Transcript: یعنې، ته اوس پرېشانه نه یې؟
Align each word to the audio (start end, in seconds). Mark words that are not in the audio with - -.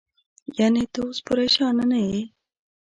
یعنې، 0.57 0.83
ته 0.93 0.99
اوس 1.05 1.17
پرېشانه 1.27 1.83
نه 1.91 1.99
یې؟ 2.07 2.21